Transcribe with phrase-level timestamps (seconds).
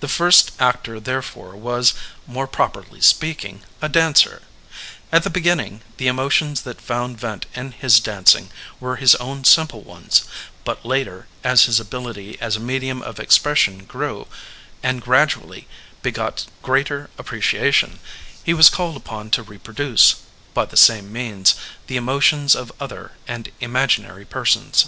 [0.00, 1.94] The first actor therefore was,
[2.26, 4.42] more properly speaking, a dancer.
[5.12, 9.82] At the beginning, the emotions that found vent in his dancing were his own simple
[9.82, 10.24] ones;
[10.64, 14.26] but later, as his ability as a medium of expression grew
[14.82, 15.68] and gradually
[16.02, 18.00] begot greater appreciation,
[18.42, 20.16] he was called upon to reproduce,
[20.52, 21.54] by the same means,
[21.86, 24.86] the emotions of other and imaginary persons.